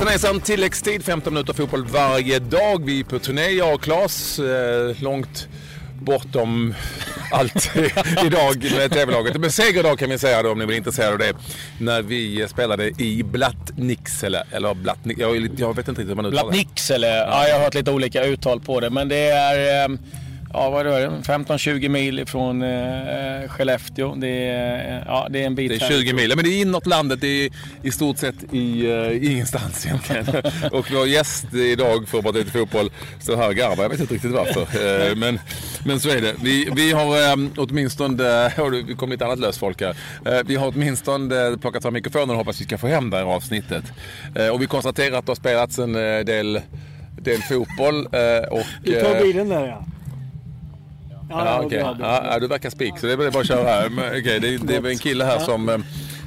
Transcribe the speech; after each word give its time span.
Hejsan 0.00 0.12
hejsan, 0.12 0.40
tilläggstid, 0.40 1.04
15 1.04 1.34
minuter 1.34 1.52
fotboll 1.52 1.84
varje 1.84 2.38
dag. 2.38 2.84
Vi 2.84 3.00
är 3.00 3.04
på 3.04 3.18
turné, 3.18 3.50
jag 3.50 3.74
och 3.74 3.82
Claes, 3.82 4.38
eh, 4.38 5.02
långt 5.02 5.48
bortom 6.00 6.74
allt 7.30 7.70
idag 8.26 8.64
med 8.76 8.90
TV-laget. 8.92 9.40
Men 9.40 9.50
segerdag 9.50 9.98
kan 9.98 10.10
vi 10.10 10.18
säga 10.18 10.42
då 10.42 10.52
om 10.52 10.58
ni 10.58 10.66
blir 10.66 10.76
intresserade 10.76 11.12
av 11.12 11.18
det. 11.18 11.32
När 11.78 12.02
vi 12.02 12.48
spelade 12.48 13.02
i 13.02 13.22
Blattnicksele, 13.22 14.42
eller 14.50 14.74
Blattnik, 14.74 15.18
jag, 15.18 15.50
jag 15.56 15.76
vet 15.76 15.88
inte 15.88 16.00
riktigt 16.00 16.08
hur 16.08 16.14
man 16.14 16.26
uttalar 16.26 16.42
det. 16.42 16.48
Blattnicksele, 16.48 17.06
ja. 17.06 17.48
jag 17.48 17.56
har 17.56 17.64
hört 17.64 17.74
lite 17.74 17.90
olika 17.90 18.24
uttal 18.24 18.60
på 18.60 18.80
det 18.80 18.90
men 18.90 19.08
det 19.08 19.30
är 19.30 19.84
eh, 19.84 19.96
ja, 20.52 20.70
vad 20.70 20.86
är 20.86 20.90
det, 20.90 21.08
15-20 21.08 21.88
mil 21.88 22.26
från 22.26 22.62
eh, 22.62 23.48
Skellefteå. 23.48 24.14
Det 24.14 24.28
är, 24.28 25.04
ja, 25.06 25.26
det 25.30 25.42
är 25.42 25.46
en 25.46 25.54
bit. 25.54 25.80
Det 25.80 25.86
är 25.86 26.00
20 26.00 26.12
mil, 26.12 26.32
men 26.36 26.44
det 26.44 26.50
är 26.50 26.60
inåt 26.60 26.86
landet. 26.86 27.20
Det 27.20 27.26
är 27.26 27.50
i 27.82 27.90
stort 27.90 28.18
sett 28.18 28.34
i 28.52 28.86
uh, 28.86 29.32
ingenstans 29.32 29.86
egentligen. 29.86 30.26
och 30.72 30.90
vår 30.90 31.06
gäst 31.06 31.54
idag 31.54 32.08
för 32.08 32.22
Bara 32.22 32.32
lite 32.32 32.50
fotboll 32.50 32.90
står 33.20 33.36
här 33.36 33.48
och 33.48 33.54
garvar. 33.54 33.84
Jag 33.84 33.90
vet 33.90 34.00
inte 34.00 34.14
riktigt 34.14 34.32
varför. 34.32 34.60
uh, 34.60 35.16
men, 35.16 35.40
men 35.84 36.00
så 36.00 36.08
är 36.08 36.20
det. 36.20 36.34
Vi, 36.42 36.68
vi 36.76 36.92
har 36.92 37.32
um, 37.32 37.50
åtminstone, 37.56 38.46
uh, 38.58 38.70
vi 38.86 38.94
kom 38.94 39.10
lite 39.10 39.24
annat 39.24 39.38
löst 39.38 39.58
folk 39.58 39.80
här. 39.80 39.96
Uh, 40.26 40.46
vi 40.46 40.56
har 40.56 40.68
åtminstone 40.68 41.58
plockat 41.60 41.82
fram 41.82 41.94
mikrofonen 41.94 42.30
och 42.30 42.36
hoppas 42.36 42.60
vi 42.60 42.64
ska 42.64 42.78
få 42.78 42.86
hem 42.86 43.10
det 43.10 43.16
här 43.16 43.24
avsnittet. 43.24 43.84
Och 44.52 44.62
vi 44.62 44.66
konstaterar 44.66 45.18
att 45.18 45.26
det 45.26 45.30
har 45.30 45.36
spelats 45.36 45.78
en 45.78 45.92
del, 45.92 46.60
del 47.20 47.42
fotboll. 47.42 48.06
och, 48.50 48.64
du 48.82 49.00
tar 49.00 49.22
bilen 49.22 49.48
där 49.48 49.66
ja. 49.66 49.84
Ja, 51.30 51.64
okay. 51.64 51.78
ja, 51.78 52.38
du 52.40 52.46
verkar 52.46 52.70
spik 52.70 52.98
så 52.98 53.06
det 53.06 53.12
är 53.12 53.16
bara 53.16 53.40
att 53.40 53.46
köra 53.46 53.68
här. 53.68 53.88
Men, 53.88 54.20
okay, 54.20 54.38
det, 54.38 54.56
det 54.56 54.76
är 54.76 54.86
en 54.86 54.98
kille 54.98 55.24
här 55.24 55.38
som 55.38 55.68
eh, 55.68 55.78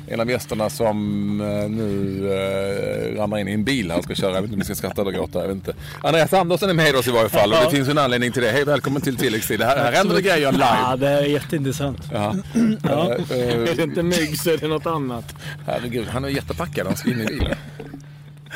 en 0.07 0.20
av 0.20 0.29
gästerna 0.29 0.70
som 0.70 1.41
eh, 1.41 1.70
nu 1.70 2.20
äh, 2.34 3.18
ramlar 3.20 3.37
in 3.37 3.48
i 3.48 3.54
en 3.54 3.63
bil 3.63 3.91
och 3.91 4.04
ska 4.04 4.15
köra. 4.15 4.34
Jag 4.34 4.41
vet 4.41 4.43
inte 4.43 4.54
om 4.54 4.59
ni 4.59 4.65
ska 4.65 4.76
skratta 4.76 5.01
eller 5.01 5.12
gråta. 5.12 5.40
Jag 5.40 5.48
vet 5.48 5.55
inte. 5.55 5.74
Andreas 6.01 6.34
Andersson 6.34 6.70
är 6.70 6.74
med 6.74 6.96
oss 6.96 7.07
i 7.07 7.12
varje 7.12 7.29
fall 7.29 7.54
och 7.54 7.57
det 7.63 7.71
finns 7.71 7.90
en 7.90 7.98
anledning 7.98 8.31
till 8.31 8.41
det. 8.41 8.51
Hej 8.51 8.65
välkommen 8.65 9.01
till 9.01 9.18
tilläggstid. 9.18 9.62
Här, 9.62 9.77
här 9.77 9.91
händer 9.91 10.15
det 10.15 10.21
grejer 10.21 10.51
live. 10.51 10.65
Ja, 10.84 10.96
det 10.96 11.09
är 11.09 11.24
jätteintressant. 11.24 11.99
Ja. 12.13 12.35
ja. 12.84 13.13
är 13.29 13.76
det 13.76 13.84
inte 13.84 14.04
mygg 14.04 14.40
så 14.40 14.49
är 14.49 14.57
det 14.57 14.68
något 14.68 14.85
annat. 14.85 15.35
Herregud, 15.68 16.07
han 16.07 16.26
är 16.26 16.29
jättepackad. 16.29 16.87
Han 16.87 16.96
ska 16.96 17.12
in 17.12 17.21
i 17.21 17.26
bilen. 17.26 17.55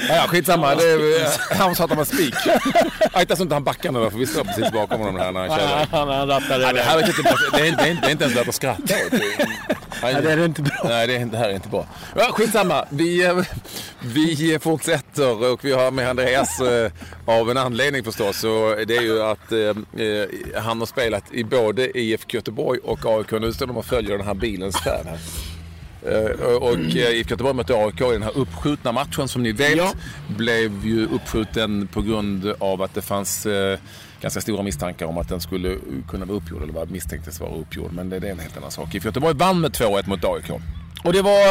Ja, 0.09 0.25
skitsamma. 0.27 0.75
Det 0.75 0.91
är, 0.91 1.55
han 1.55 1.75
sa 1.75 1.83
att 1.83 1.89
han 1.89 1.97
var 1.97 2.05
spik. 2.05 2.35
Akta 3.13 3.35
så 3.35 3.43
inte 3.43 3.55
han 3.55 3.63
backar 3.63 3.91
nu 3.91 4.09
för 4.09 4.17
vi 4.17 4.25
står 4.25 4.43
precis 4.43 4.71
bakom 4.71 4.99
honom 4.99 5.15
här 5.19 5.31
när 5.31 5.47
han 5.47 5.59
kör. 5.59 5.67
Han, 5.97 6.09
han 6.09 6.27
rattar 6.27 6.59
det. 6.59 6.73
Det, 6.73 6.81
här 6.81 6.97
är 6.97 7.07
inte, 7.07 7.21
det, 7.21 7.59
är, 7.59 7.61
det, 7.61 7.67
är, 7.67 7.95
det 8.01 8.07
är 8.07 8.11
inte 8.11 8.23
ens 8.23 8.37
värt 8.37 8.47
att 8.47 8.55
skratta 8.55 8.81
åt. 8.83 9.21
Nej, 10.01 10.15
det 10.21 10.31
är 10.31 10.45
inte 10.45 10.61
bra. 10.61 10.81
Nej, 10.83 11.07
det, 11.07 11.15
är, 11.15 11.25
det 11.25 11.37
här 11.37 11.49
är 11.49 11.53
inte 11.53 11.69
bra. 11.69 11.85
Ja, 12.15 12.29
skitsamma. 12.31 12.85
Vi, 12.89 13.43
vi 14.01 14.59
fortsätter 14.61 15.51
och 15.53 15.65
vi 15.65 15.71
har 15.71 15.91
med 15.91 16.09
Andreas 16.09 16.61
eh, 16.61 16.91
av 17.25 17.51
en 17.51 17.57
anledning 17.57 18.03
förstås. 18.03 18.39
Så 18.39 18.75
det 18.87 18.97
är 18.97 19.01
ju 19.01 19.23
att 19.23 19.51
eh, 19.51 20.61
han 20.61 20.79
har 20.79 20.85
spelat 20.85 21.23
i 21.31 21.43
både 21.43 21.97
IFK 21.99 22.35
Göteborg 22.37 22.79
och 22.83 23.05
AIK. 23.05 23.31
Nu 23.31 23.53
står 23.53 23.67
de 23.67 23.77
och 23.77 23.85
följer 23.85 24.17
den 24.17 24.27
här 24.27 24.33
bilens 24.33 24.77
färd 24.77 25.05
här. 25.05 25.17
Eh, 26.05 26.55
och 26.55 26.73
eh, 26.73 27.19
IFK 27.19 27.31
Göteborg 27.31 27.55
mötte 27.55 27.73
AIK 27.73 28.01
i 28.01 28.11
den 28.11 28.23
här 28.23 28.37
uppskjutna 28.37 28.91
matchen 28.91 29.27
som 29.27 29.43
ni 29.43 29.51
vet 29.51 29.77
ja. 29.77 29.93
blev 30.27 30.85
ju 30.85 31.05
uppskjuten 31.05 31.87
på 31.87 32.01
grund 32.01 32.53
av 32.59 32.81
att 32.81 32.93
det 32.93 33.01
fanns 33.01 33.45
eh, 33.45 33.79
ganska 34.21 34.41
stora 34.41 34.63
misstankar 34.63 35.05
om 35.05 35.17
att 35.17 35.29
den 35.29 35.41
skulle 35.41 35.77
kunna 36.09 36.25
vara 36.25 36.37
uppgjord 36.37 36.63
eller 36.63 36.73
vad 36.73 36.91
misstänktes 36.91 37.39
vara 37.39 37.55
uppgjord. 37.55 37.93
Men 37.93 38.09
det, 38.09 38.15
är 38.15 38.25
en 38.25 38.39
helt 38.39 38.57
annan 38.57 38.71
sak. 38.71 38.95
IFK 38.95 39.07
Göteborg 39.07 39.35
vann 39.35 39.61
med 39.61 39.71
2-1 39.71 40.09
mot 40.09 40.25
AIK. 40.25 40.51
Och 41.03 41.13
det 41.13 41.21
var 41.21 41.47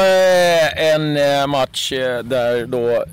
en 0.76 1.50
match 1.50 1.90
där 2.24 2.66
då 2.66 3.04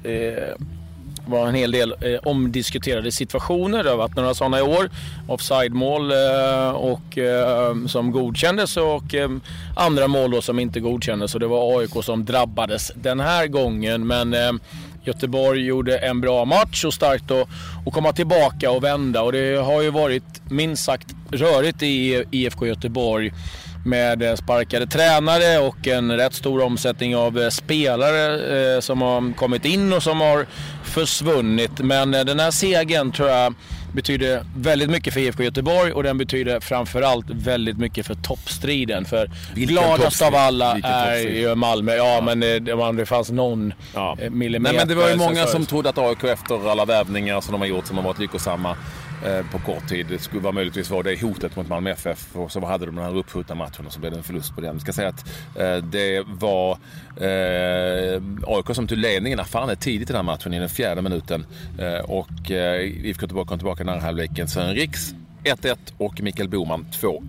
var 1.25 1.47
en 1.47 1.55
hel 1.55 1.71
del 1.71 1.95
eh, 2.01 2.19
omdiskuterade 2.23 3.11
situationer. 3.11 3.83
Det 3.83 3.89
har 3.89 3.97
varit 3.97 4.15
några 4.15 4.33
sådana 4.33 4.59
i 4.59 4.61
år. 4.61 4.89
Offside-mål 5.27 6.11
eh, 6.11 6.69
och, 6.69 7.17
eh, 7.17 7.75
som 7.87 8.11
godkändes 8.11 8.77
och 8.77 9.15
eh, 9.15 9.29
andra 9.75 10.07
mål 10.07 10.31
då 10.31 10.41
som 10.41 10.59
inte 10.59 10.79
godkändes. 10.79 11.33
Och 11.33 11.39
det 11.39 11.47
var 11.47 11.79
AIK 11.79 12.03
som 12.03 12.25
drabbades 12.25 12.91
den 12.95 13.19
här 13.19 13.47
gången. 13.47 14.07
Men 14.07 14.33
eh, 14.33 14.51
Göteborg 15.03 15.65
gjorde 15.65 15.97
en 15.97 16.21
bra 16.21 16.45
match 16.45 16.85
och 16.85 16.93
starkt 16.93 17.31
att, 17.31 17.47
att 17.85 17.93
komma 17.93 18.13
tillbaka 18.13 18.71
och 18.71 18.83
vända. 18.83 19.21
Och 19.21 19.31
det 19.31 19.55
har 19.55 19.81
ju 19.81 19.89
varit 19.89 20.51
minst 20.51 20.83
sagt 20.83 21.07
rörigt 21.31 21.83
i 21.83 22.23
IFK 22.31 22.67
Göteborg 22.67 23.31
med 23.83 24.37
sparkade 24.37 24.87
tränare 24.87 25.59
och 25.59 25.87
en 25.87 26.17
rätt 26.17 26.33
stor 26.33 26.61
omsättning 26.61 27.15
av 27.15 27.39
eh, 27.39 27.49
spelare 27.49 28.75
eh, 28.75 28.79
som 28.79 29.01
har 29.01 29.33
kommit 29.33 29.65
in 29.65 29.93
och 29.93 30.03
som 30.03 30.21
har 30.21 30.45
försvunnit. 30.83 31.79
Men 31.79 32.13
eh, 32.13 32.25
den 32.25 32.39
här 32.39 32.51
segern 32.51 33.11
tror 33.11 33.29
jag 33.29 33.53
betyder 33.93 34.43
väldigt 34.57 34.89
mycket 34.89 35.13
för 35.13 35.19
IFK 35.19 35.43
Göteborg 35.43 35.91
och 35.91 36.03
den 36.03 36.17
betyder 36.17 36.59
framförallt 36.59 37.25
väldigt 37.29 37.77
mycket 37.77 38.05
för 38.05 38.15
toppstriden. 38.15 39.05
För 39.05 39.31
Vilken 39.55 39.75
gladast 39.75 40.21
av 40.21 40.35
alla 40.35 40.77
är 40.77 41.17
ju 41.17 41.55
Malmö. 41.55 41.95
Ja, 41.95 42.15
ja. 42.15 42.21
men 42.21 42.39
det, 42.39 42.59
det 42.97 43.05
fanns 43.05 43.31
någon 43.31 43.73
ja. 43.93 44.17
millimeter. 44.29 44.73
Nej, 44.73 44.85
men 44.85 44.87
det 44.87 44.95
var 44.95 45.09
ju 45.09 45.15
många 45.15 45.45
som 45.45 45.65
trodde 45.65 45.89
att 45.89 45.97
AIK 45.97 46.23
efter 46.23 46.71
alla 46.71 46.85
värvningar 46.85 47.41
som 47.41 47.51
de 47.51 47.61
har 47.61 47.67
gjort 47.67 47.87
som 47.87 47.97
har 47.97 48.03
varit 48.03 48.19
lyckosamma 48.19 48.69
Eh, 48.69 48.77
Eh, 49.25 49.45
på 49.51 49.59
kort 49.59 49.87
tid. 49.87 50.05
Det 50.09 50.19
skulle 50.19 50.41
vara 50.41 50.53
möjligtvis 50.53 50.89
vara 50.89 51.03
det 51.03 51.21
hotet 51.21 51.55
mot 51.55 51.67
Malmö 51.67 51.89
FF 51.89 52.35
och 52.35 52.51
så 52.51 52.65
hade 52.65 52.85
de 52.85 52.95
den 52.95 53.05
här 53.05 53.17
uppskjutna 53.17 53.55
matchen 53.55 53.85
och 53.85 53.93
så 53.93 53.99
blev 53.99 54.11
det 54.11 54.17
en 54.17 54.23
förlust 54.23 54.55
på 54.55 54.61
den. 54.61 54.71
Jag 54.71 54.81
ska 54.81 54.93
säga 54.93 55.09
att 55.09 55.27
eh, 55.55 55.77
det 55.77 56.23
var 56.27 56.71
eh, 57.17 58.21
AIK 58.47 58.75
som 58.75 58.87
tog 58.87 58.97
ledningen 58.97 59.39
erfarenhet 59.39 59.79
tidigt 59.79 60.09
i 60.09 60.13
den 60.13 60.15
här 60.15 60.33
matchen 60.33 60.53
i 60.53 60.59
den 60.59 60.69
fjärde 60.69 61.01
minuten 61.01 61.45
eh, 61.79 61.99
och 61.99 62.51
eh, 62.51 62.81
IFK 62.81 63.21
Göteborg 63.21 63.47
kom 63.47 63.57
tillbaka 63.57 63.83
i 63.83 63.85
den 63.85 63.93
här 63.95 64.01
halvleken. 64.01 64.47
Sören 64.47 64.75
Riks 64.75 65.13
1-1 65.43 65.77
och 65.97 66.21
Mikael 66.21 66.49
Boman 66.49 66.85
2-1. 67.01 67.19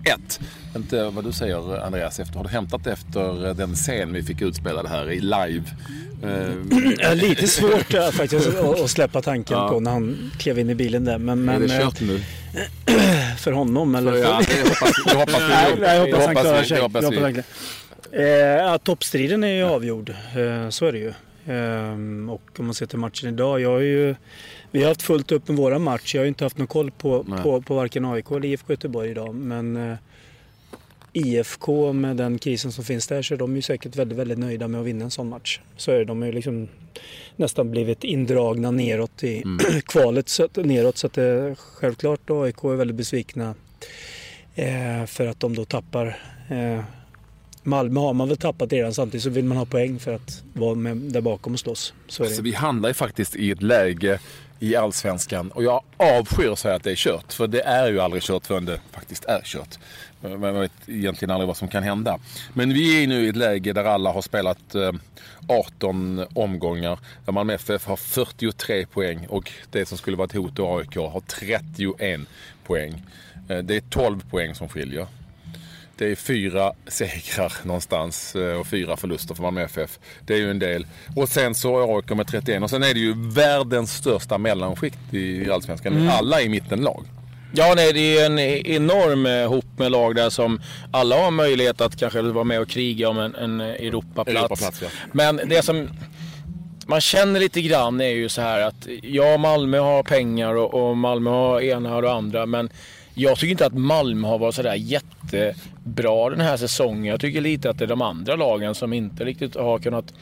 Inte 0.75 1.03
vad 1.03 1.23
du 1.23 1.31
säger 1.31 1.85
Andreas, 1.85 2.19
efter, 2.19 2.35
har 2.37 2.43
du 2.43 2.49
hämtat 2.49 2.87
efter 2.87 3.53
den 3.53 3.75
scen 3.75 4.13
vi 4.13 4.23
fick 4.23 4.41
utspelad 4.41 4.87
här 4.87 5.11
i 5.11 5.19
live? 5.19 5.63
Eh, 6.23 7.15
lite 7.15 7.47
svårt 7.47 7.93
äh, 7.93 8.09
faktiskt 8.11 8.47
att 8.47 8.89
släppa 8.89 9.21
tanken 9.21 9.57
ja. 9.57 9.69
på 9.69 9.79
när 9.79 9.91
han 9.91 10.31
klev 10.37 10.59
in 10.59 10.69
i 10.69 10.75
bilen 10.75 11.05
där. 11.05 11.17
Men, 11.17 11.45
men, 11.45 11.55
är 11.55 11.67
det 11.67 11.83
kört 11.83 12.01
nu? 12.01 12.21
för 13.37 13.51
honom 13.51 13.95
eller? 13.95 14.11
För, 14.11 14.19
ja, 14.19 14.41
det 14.47 14.69
hoppas, 14.69 15.03
det 15.05 15.15
hoppas 15.15 15.41
vi. 15.75 15.81
Nej, 15.81 15.95
jag 15.95 16.05
hoppas 16.05 16.25
han 16.25 16.35
klarar 16.35 16.63
sig. 16.63 16.81
Hoppas. 16.81 17.05
Eh, 18.11 18.77
toppstriden 18.77 19.43
är 19.43 19.53
ju 19.53 19.63
avgjord, 19.63 20.09
eh, 20.09 20.69
så 20.69 20.85
är 20.85 20.91
det 20.91 20.97
ju. 20.97 21.13
Eh, 21.45 21.93
och 22.29 22.59
om 22.59 22.65
man 22.65 22.73
ser 22.73 22.85
till 22.85 22.99
matchen 22.99 23.29
idag, 23.29 23.61
jag 23.61 23.69
har 23.69 23.79
ju 23.79 24.15
vi 24.71 24.81
har 24.81 24.89
haft 24.89 25.01
fullt 25.01 25.31
upp 25.31 25.47
med 25.47 25.57
våra 25.57 25.79
match. 25.79 26.15
Jag 26.15 26.21
har 26.21 26.27
inte 26.27 26.45
haft 26.45 26.57
någon 26.57 26.67
koll 26.67 26.91
på, 26.91 27.23
på, 27.23 27.61
på 27.61 27.75
varken 27.75 28.05
AIK 28.05 28.31
eller 28.31 28.45
IFK 28.45 28.73
Göteborg 28.73 29.11
idag. 29.11 29.35
Men 29.35 29.77
eh, 29.77 29.97
IFK 31.13 31.93
med 31.93 32.17
den 32.17 32.39
krisen 32.39 32.71
som 32.71 32.83
finns 32.83 33.07
där 33.07 33.21
så 33.21 33.33
är 33.33 33.37
de 33.37 33.55
ju 33.55 33.61
säkert 33.61 33.95
väldigt, 33.95 34.17
väldigt 34.17 34.37
nöjda 34.39 34.67
med 34.67 34.81
att 34.81 34.87
vinna 34.87 35.05
en 35.05 35.11
sån 35.11 35.29
match. 35.29 35.59
Så 35.77 35.91
är 35.91 35.99
det. 35.99 36.05
De 36.05 36.21
har 36.21 36.25
ju 36.25 36.31
liksom 36.31 36.67
nästan 37.35 37.71
blivit 37.71 38.03
indragna 38.03 38.71
neråt 38.71 39.23
i 39.23 39.41
mm. 39.41 39.81
kvalet 39.85 40.29
så 40.29 40.47
neråt. 40.55 40.97
Så 40.97 41.07
att 41.07 41.13
det, 41.13 41.55
självklart 41.57 42.29
AIK 42.29 42.63
är 42.63 42.75
väldigt 42.75 42.97
besvikna 42.97 43.55
eh, 44.55 45.05
för 45.05 45.27
att 45.27 45.39
de 45.39 45.55
då 45.55 45.65
tappar 45.65 46.17
eh, 46.49 46.83
Malmö 47.65 47.99
har 47.99 48.13
man 48.13 48.27
väl 48.27 48.37
tappat 48.37 48.73
redan 48.73 48.93
samtidigt 48.93 49.23
så 49.23 49.29
vill 49.29 49.45
man 49.45 49.57
ha 49.57 49.65
poäng 49.65 49.99
för 49.99 50.13
att 50.13 50.43
vara 50.53 50.75
med 50.75 50.97
där 50.97 51.21
bakom 51.21 51.53
och 51.53 51.59
slåss. 51.59 51.93
Så 52.07 52.23
alltså, 52.23 52.41
vi 52.41 52.53
handlar 52.53 52.89
ju 52.89 52.93
faktiskt 52.93 53.35
i 53.35 53.51
ett 53.51 53.61
läge 53.61 54.19
i 54.59 54.75
Allsvenskan. 54.75 55.51
Och 55.51 55.63
jag 55.63 55.81
avskyr 55.97 56.51
att 56.51 56.59
säga 56.59 56.75
att 56.75 56.83
det 56.83 56.91
är 56.91 56.95
kört. 56.95 57.33
För 57.33 57.47
det 57.47 57.61
är 57.61 57.91
ju 57.91 57.99
aldrig 57.99 58.23
kört 58.23 58.45
förrän 58.47 58.65
det 58.65 58.79
faktiskt 58.91 59.25
är 59.25 59.41
kört. 59.43 59.79
Man 60.21 60.59
vet 60.59 60.71
egentligen 60.87 61.31
aldrig 61.31 61.47
vad 61.47 61.57
som 61.57 61.67
kan 61.67 61.83
hända. 61.83 62.19
Men 62.53 62.73
vi 62.73 63.03
är 63.03 63.07
nu 63.07 63.25
i 63.25 63.29
ett 63.29 63.35
läge 63.35 63.73
där 63.73 63.83
alla 63.83 64.11
har 64.11 64.21
spelat 64.21 64.75
eh, 64.75 64.91
18 65.47 66.25
omgångar. 66.33 66.99
Där 67.25 67.33
Malmö 67.33 67.53
FF 67.53 67.85
har 67.85 67.95
43 67.95 68.85
poäng 68.85 69.25
och 69.29 69.51
det 69.71 69.85
som 69.85 69.97
skulle 69.97 70.17
vara 70.17 70.25
ett 70.25 70.33
hot 70.33 70.59
i 70.59 70.61
AIK 70.61 70.95
har 70.95 71.21
31 71.27 72.21
poäng. 72.63 73.03
Eh, 73.49 73.57
det 73.57 73.75
är 73.75 73.81
12 73.89 74.19
poäng 74.29 74.55
som 74.55 74.69
skiljer. 74.69 75.07
Det 75.97 76.11
är 76.11 76.15
fyra 76.15 76.73
segrar 76.87 77.53
någonstans 77.63 78.35
eh, 78.35 78.59
och 78.59 78.67
fyra 78.67 78.97
förluster 78.97 79.35
för 79.35 79.43
Malmö 79.43 79.61
FF. 79.61 79.99
Det 80.25 80.33
är 80.33 80.37
ju 80.37 80.51
en 80.51 80.59
del. 80.59 80.87
Och 81.15 81.29
sen 81.29 81.55
så 81.55 81.79
är 81.79 81.97
AIK 81.97 82.09
med 82.09 82.27
31 82.27 82.63
och 82.63 82.69
sen 82.69 82.83
är 82.83 82.93
det 82.93 82.99
ju 82.99 83.13
världens 83.33 83.93
största 83.93 84.37
mellanskikt 84.37 85.13
i 85.13 85.51
Allsvenskan. 85.51 85.93
Mm. 85.93 86.09
Alla 86.09 86.41
i 86.41 86.49
mitten 86.49 86.81
lag. 86.81 87.05
Ja, 87.53 87.73
nej, 87.75 87.93
det 87.93 88.17
är 88.17 88.25
en 88.25 88.39
enorm 88.39 89.25
eh, 89.25 89.49
hop 89.49 89.65
med 89.77 89.91
lag 89.91 90.15
där 90.15 90.29
som 90.29 90.61
alla 90.91 91.23
har 91.23 91.31
möjlighet 91.31 91.81
att 91.81 91.99
kanske 91.99 92.21
vara 92.21 92.43
med 92.43 92.61
och 92.61 92.69
kriga 92.69 93.09
om 93.09 93.19
en, 93.19 93.35
en 93.35 93.61
Europaplats. 93.61 94.37
Europaplats 94.37 94.81
ja. 94.81 94.87
Men 95.11 95.41
det 95.45 95.61
som 95.61 95.89
man 96.87 97.01
känner 97.01 97.39
lite 97.39 97.61
grann 97.61 98.01
är 98.01 98.09
ju 98.09 98.29
så 98.29 98.41
här 98.41 98.61
att 98.61 98.87
ja, 99.01 99.37
Malmö 99.37 99.79
har 99.79 100.03
pengar 100.03 100.55
och, 100.55 100.89
och 100.89 100.97
Malmö 100.97 101.29
har 101.29 101.61
ena 101.61 101.95
och 101.95 102.11
andra. 102.11 102.45
Men 102.45 102.69
jag 103.15 103.37
tycker 103.37 103.51
inte 103.51 103.65
att 103.65 103.77
Malmö 103.77 104.27
har 104.27 104.39
varit 104.39 104.55
sådär 104.55 104.75
jättebra 104.75 106.29
den 106.29 106.41
här 106.41 106.57
säsongen. 106.57 107.05
Jag 107.05 107.19
tycker 107.19 107.41
lite 107.41 107.69
att 107.69 107.77
det 107.77 107.85
är 107.85 107.87
de 107.87 108.01
andra 108.01 108.35
lagen 108.35 108.75
som 108.75 108.93
inte 108.93 109.25
riktigt 109.25 109.55
har 109.55 109.79
kunnat 109.79 110.13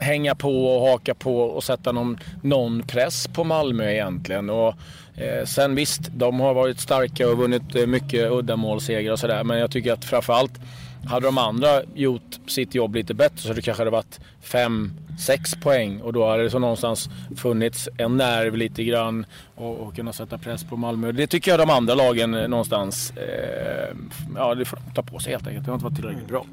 hänga 0.00 0.34
på 0.34 0.66
och 0.66 0.88
haka 0.88 1.14
på 1.14 1.40
och 1.40 1.64
sätta 1.64 1.92
någon, 1.92 2.18
någon 2.42 2.82
press 2.82 3.28
på 3.28 3.44
Malmö 3.44 3.92
egentligen. 3.92 4.50
Och, 4.50 4.74
eh, 5.14 5.44
sen 5.44 5.74
visst, 5.74 6.00
de 6.14 6.40
har 6.40 6.54
varit 6.54 6.80
starka 6.80 7.28
och 7.28 7.38
vunnit 7.38 7.74
eh, 7.74 7.86
mycket 7.86 8.30
uddamålssegrar 8.30 9.12
och 9.12 9.18
sådär. 9.18 9.44
Men 9.44 9.58
jag 9.58 9.70
tycker 9.70 9.92
att 9.92 10.04
framförallt 10.04 10.60
hade 11.06 11.26
de 11.26 11.38
andra 11.38 11.82
gjort 11.94 12.38
sitt 12.46 12.74
jobb 12.74 12.94
lite 12.94 13.14
bättre 13.14 13.38
så 13.38 13.52
det 13.52 13.62
kanske 13.62 13.80
hade 13.80 13.90
varit 13.90 14.20
fem, 14.40 14.92
sex 15.18 15.54
poäng 15.54 16.00
och 16.00 16.12
då 16.12 16.28
hade 16.28 16.42
det 16.42 16.50
så 16.50 16.58
någonstans 16.58 17.08
funnits 17.36 17.88
en 17.98 18.16
nerv 18.16 18.56
lite 18.56 18.84
grann 18.84 19.26
och, 19.54 19.80
och 19.80 19.96
kunna 19.96 20.12
sätta 20.12 20.38
press 20.38 20.64
på 20.64 20.76
Malmö. 20.76 21.12
Det 21.12 21.26
tycker 21.26 21.50
jag 21.50 21.60
de 21.60 21.70
andra 21.70 21.94
lagen 21.94 22.34
eh, 22.34 22.48
någonstans, 22.48 23.12
eh, 23.16 23.96
ja 24.36 24.54
det 24.54 24.64
får 24.64 24.76
de 24.76 24.94
ta 24.94 25.02
på 25.02 25.18
sig 25.18 25.32
helt 25.32 25.46
enkelt. 25.46 25.64
Det 25.64 25.70
har 25.70 25.76
inte 25.76 25.84
varit 25.84 25.96
tillräckligt 25.96 26.28
bra. 26.28 26.46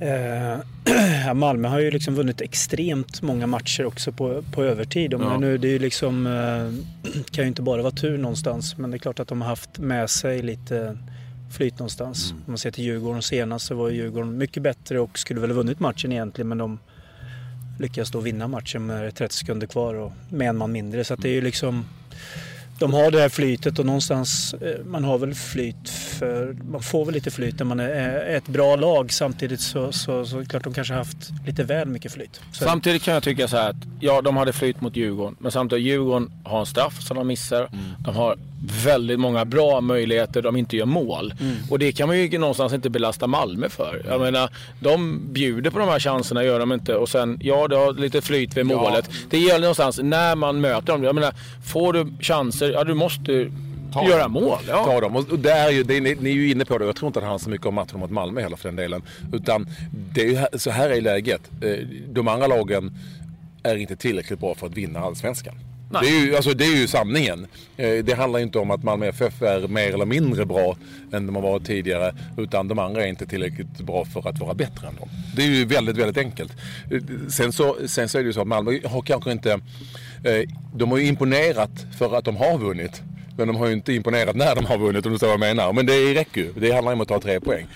Eh, 0.00 1.34
Malmö 1.34 1.68
har 1.68 1.78
ju 1.78 1.90
liksom 1.90 2.14
vunnit 2.14 2.40
extremt 2.40 3.22
många 3.22 3.46
matcher 3.46 3.86
också 3.86 4.12
på, 4.12 4.42
på 4.52 4.64
övertid. 4.64 5.12
Ja. 5.12 5.38
nu, 5.38 5.58
det 5.58 5.68
är 5.68 5.72
ju 5.72 5.78
liksom, 5.78 6.26
eh, 6.26 7.12
kan 7.30 7.44
ju 7.44 7.48
inte 7.48 7.62
bara 7.62 7.82
vara 7.82 7.92
tur 7.92 8.18
någonstans 8.18 8.78
men 8.78 8.90
det 8.90 8.96
är 8.96 8.98
klart 8.98 9.20
att 9.20 9.28
de 9.28 9.40
har 9.40 9.48
haft 9.48 9.78
med 9.78 10.10
sig 10.10 10.42
lite 10.42 10.98
flyt 11.50 11.78
någonstans. 11.78 12.30
Mm. 12.30 12.42
Om 12.46 12.52
man 12.52 12.58
ser 12.58 12.70
till 12.70 12.84
Djurgården 12.84 13.22
senast 13.22 13.66
så 13.66 13.74
var 13.74 13.90
Djurgården 13.90 14.38
mycket 14.38 14.62
bättre 14.62 15.00
och 15.00 15.18
skulle 15.18 15.40
väl 15.40 15.50
ha 15.50 15.56
vunnit 15.56 15.80
matchen 15.80 16.12
egentligen 16.12 16.48
men 16.48 16.58
de 16.58 16.78
lyckades 17.78 18.10
då 18.10 18.20
vinna 18.20 18.48
matchen 18.48 18.86
med 18.86 19.14
30 19.14 19.34
sekunder 19.34 19.66
kvar 19.66 19.94
och 19.94 20.12
med 20.28 20.48
en 20.48 20.56
man 20.56 20.72
mindre. 20.72 21.04
Så 21.04 21.16
det 21.16 21.28
är 21.28 21.32
ju 21.32 21.40
liksom 21.40 21.84
de 22.78 22.94
har 22.94 23.10
det 23.10 23.20
här 23.20 23.28
flytet 23.28 23.78
och 23.78 23.86
någonstans, 23.86 24.54
eh, 24.54 24.84
man 24.84 25.04
har 25.04 25.18
väl 25.18 25.34
flyt 25.34 25.88
för, 25.88 26.56
man 26.70 26.82
får 26.82 27.04
väl 27.04 27.14
lite 27.14 27.30
flyt 27.30 27.58
när 27.58 27.66
man 27.66 27.80
är 27.80 28.36
ett 28.36 28.48
bra 28.48 28.76
lag. 28.76 29.12
Samtidigt 29.12 29.60
så, 29.60 29.92
så, 29.92 30.24
så 30.24 30.44
klart 30.44 30.64
de 30.64 30.74
kanske 30.74 30.94
haft 30.94 31.16
lite 31.46 31.64
väl 31.64 31.88
mycket 31.88 32.12
flyt. 32.12 32.40
Så. 32.52 32.64
Samtidigt 32.64 33.02
kan 33.02 33.14
jag 33.14 33.22
tycka 33.22 33.48
så 33.48 33.56
här 33.56 33.70
att, 33.70 33.76
ja 34.00 34.22
de 34.22 34.36
hade 34.36 34.52
flyt 34.52 34.80
mot 34.80 34.96
Djurgården. 34.96 35.36
Men 35.38 35.52
samtidigt, 35.52 35.84
Djurgården 35.84 36.32
har 36.44 36.60
en 36.60 36.66
straff 36.66 37.02
som 37.02 37.16
de 37.16 37.26
missar. 37.26 37.60
Mm. 37.60 37.84
De 38.04 38.16
har 38.16 38.36
väldigt 38.84 39.20
många 39.20 39.44
bra 39.44 39.80
möjligheter 39.80 40.42
de 40.42 40.56
inte 40.56 40.76
gör 40.76 40.86
mål. 40.86 41.34
Mm. 41.40 41.56
Och 41.70 41.78
det 41.78 41.92
kan 41.92 42.08
man 42.08 42.18
ju 42.18 42.38
någonstans 42.38 42.72
inte 42.72 42.90
belasta 42.90 43.26
Malmö 43.26 43.68
för. 43.68 44.02
Jag 44.08 44.20
menar, 44.20 44.50
de 44.80 45.20
bjuder 45.32 45.70
på 45.70 45.78
de 45.78 45.88
här 45.88 46.00
chanserna, 46.00 46.44
gör 46.44 46.60
de 46.60 46.72
inte. 46.72 46.94
Och 46.94 47.08
sen, 47.08 47.38
ja 47.42 47.68
det 47.68 47.76
har 47.76 47.92
lite 47.92 48.20
flyt 48.20 48.56
vid 48.56 48.66
målet. 48.66 49.08
Ja. 49.08 49.26
Det 49.30 49.38
gäller 49.38 49.60
någonstans 49.60 50.00
när 50.02 50.36
man 50.36 50.60
möter 50.60 50.92
dem. 50.92 51.04
Jag 51.04 51.14
menar, 51.14 51.34
får 51.64 51.92
du 51.92 52.12
chanser, 52.20 52.70
ja 52.70 52.84
du 52.84 52.94
måste 52.94 53.50
Ta 53.92 54.08
göra 54.08 54.28
mål. 54.28 54.58
Ja. 54.68 54.84
Ta 54.84 55.00
dem. 55.00 55.16
Och 55.16 55.38
det 55.38 55.50
är 55.50 55.70
ju, 55.70 55.82
det 55.82 55.96
är, 55.96 56.00
ni 56.00 56.30
är 56.30 56.34
ju 56.34 56.50
inne 56.50 56.64
på 56.64 56.78
det, 56.78 56.84
jag 56.84 56.96
tror 56.96 57.06
inte 57.06 57.20
det 57.20 57.26
handlar 57.26 57.38
så 57.44 57.50
mycket 57.50 57.66
om 57.66 57.74
matchen 57.74 58.00
mot 58.00 58.10
Malmö 58.10 58.40
heller 58.40 58.56
för 58.56 58.68
den 58.68 58.76
delen. 58.76 59.02
Utan 59.32 59.68
det 60.14 60.20
är 60.20 60.26
ju, 60.52 60.58
så 60.58 60.70
här 60.70 60.90
är 60.90 61.00
läget. 61.00 61.50
Eh, 61.62 61.86
de 62.08 62.28
andra 62.28 62.46
lagen 62.46 62.98
är 63.62 63.76
inte 63.76 63.96
tillräckligt 63.96 64.40
bra 64.40 64.54
för 64.54 64.66
att 64.66 64.74
vinna 64.74 65.00
allsvenskan. 65.00 65.54
Det 65.90 66.08
är, 66.08 66.26
ju, 66.26 66.36
alltså, 66.36 66.54
det 66.54 66.64
är 66.64 66.76
ju 66.76 66.86
sanningen. 66.86 67.46
Eh, 67.76 68.04
det 68.04 68.14
handlar 68.14 68.40
inte 68.40 68.58
om 68.58 68.70
att 68.70 68.82
Malmö 68.82 69.06
FF 69.06 69.42
är 69.42 69.68
mer 69.68 69.94
eller 69.94 70.06
mindre 70.06 70.46
bra 70.46 70.76
än 71.12 71.26
de 71.26 71.34
har 71.34 71.42
varit 71.42 71.66
tidigare. 71.66 72.14
Utan 72.36 72.68
de 72.68 72.78
andra 72.78 73.04
är 73.04 73.08
inte 73.08 73.26
tillräckligt 73.26 73.78
bra 73.78 74.04
för 74.04 74.28
att 74.28 74.38
vara 74.38 74.54
bättre 74.54 74.88
än 74.88 74.96
dem. 74.96 75.08
Det 75.36 75.42
är 75.42 75.46
ju 75.46 75.64
väldigt, 75.64 75.96
väldigt 75.96 76.18
enkelt. 76.18 76.52
Eh, 76.90 77.00
sen 77.28 77.52
så, 77.52 77.76
sen 77.86 78.08
så 78.08 78.18
är 78.18 78.22
det 78.22 78.26
ju 78.26 78.32
så 78.32 78.40
att 78.40 78.46
Malmö 78.46 78.78
har 78.84 79.02
kanske 79.02 79.32
inte... 79.32 79.52
Eh, 80.24 80.48
de 80.74 80.90
har 80.90 80.98
ju 80.98 81.06
imponerat 81.06 81.86
för 81.98 82.18
att 82.18 82.24
de 82.24 82.36
har 82.36 82.58
vunnit. 82.58 83.02
Men 83.36 83.46
de 83.46 83.56
har 83.56 83.66
ju 83.66 83.72
inte 83.72 83.92
imponerat 83.92 84.36
när 84.36 84.54
de 84.54 84.64
har 84.64 84.78
vunnit 84.78 85.06
om 85.06 85.12
du 85.12 85.18
förstår 85.18 85.26
vad 85.26 85.48
jag 85.48 85.56
menar. 85.56 85.72
Men 85.72 85.86
det 85.86 86.14
räcker 86.14 86.40
ju. 86.40 86.52
Det 86.52 86.72
handlar 86.72 86.92
ju 86.92 86.94
om 86.94 87.00
att 87.00 87.08
ta 87.08 87.20
tre 87.20 87.40
poäng. 87.40 87.66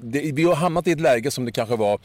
Det, 0.00 0.32
vi 0.34 0.44
har 0.44 0.54
hamnat 0.54 0.86
i 0.86 0.90
ett 0.90 1.00
läge 1.00 1.30
som 1.30 1.44
det 1.44 1.52
kanske 1.52 1.76
var 1.76 1.98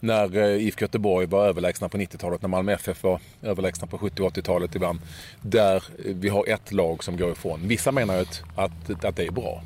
när 0.00 0.36
eh, 0.36 0.66
IFK 0.66 0.82
Göteborg 0.82 1.26
var 1.26 1.46
överlägsna 1.46 1.88
på 1.88 1.98
90-talet, 1.98 2.42
när 2.42 2.48
Malmö 2.48 2.72
FF 2.72 3.02
var 3.02 3.20
överlägsna 3.42 3.86
på 3.86 3.98
70 3.98 4.22
80-talet 4.22 4.74
ibland. 4.74 4.98
Där 5.42 5.76
eh, 5.76 5.82
vi 6.04 6.28
har 6.28 6.48
ett 6.48 6.72
lag 6.72 7.04
som 7.04 7.16
går 7.16 7.32
ifrån. 7.32 7.60
Vissa 7.62 7.92
menar 7.92 8.14
ju 8.14 8.20
att, 8.20 8.42
att, 8.56 9.04
att 9.04 9.16
det 9.16 9.26
är 9.26 9.30
bra. 9.30 9.62